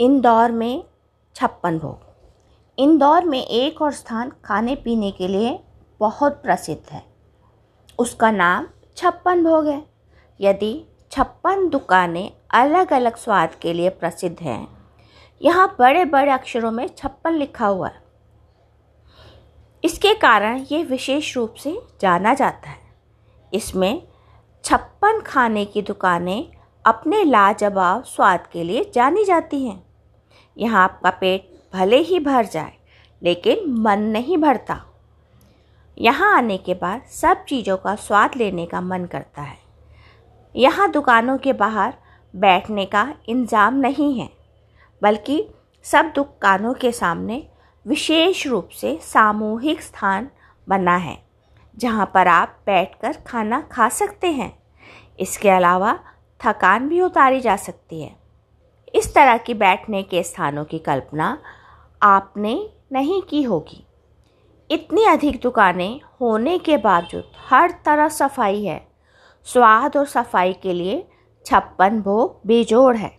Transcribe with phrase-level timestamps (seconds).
[0.00, 0.84] इंदौर में
[1.36, 2.00] छप्पन भोग।
[2.78, 5.58] इंदौर में एक और स्थान खाने पीने के लिए
[6.00, 7.02] बहुत प्रसिद्ध है।
[7.98, 9.82] उसका नाम छप्पन भोग है।
[10.40, 10.72] यदि
[11.12, 14.66] छप्पन दुकानें अलग अलग स्वाद के लिए प्रसिद्ध हैं,
[15.40, 18.02] यहाँ बड़े बड़े अक्षरों में छप्पन लिखा हुआ है।
[19.84, 22.78] इसके कारण ये विशेष रूप से जाना जाता है।
[23.52, 24.02] इसमें
[24.64, 26.52] छप्पन खाने की दुकानें
[26.84, 29.85] अपने लाजवाब स्वाद के लिए जानी जाती हैं।
[30.56, 32.72] यहाँ आपका पेट भले ही भर जाए,
[33.22, 34.80] लेकिन मन नहीं भरता।
[35.98, 39.58] यहाँ आने के बाद सब चीज़ों का स्वाद लेने का मन करता है।
[40.54, 41.94] यहाँ दुकानों के बाहर
[42.34, 44.28] बैठने का इंतज़ाम नहीं है,
[45.02, 45.46] बल्कि
[45.84, 47.42] सब दुकानों के सामने
[47.86, 50.28] विशेष रूप से सामूहिक स्थान
[50.66, 51.18] बना है,
[51.76, 54.52] जहाँ पर आप बैठकर खाना खा सकते हैं।
[55.18, 55.98] इसके अलावा
[56.40, 58.14] थकान भी उतारी जा सकती है।
[59.06, 61.26] इस तरह की बैठने के स्थानों की कल्पना
[62.02, 62.54] आपने
[62.92, 63.84] नहीं की होगी।
[64.70, 68.80] इतनी अधिक दुकानें होने के बावजूद हर तरह सफ़ाई है।
[69.46, 70.96] स्वाद और सफ़ाई के लिए
[71.46, 73.12] छप्पन भोग बेजोड़ है।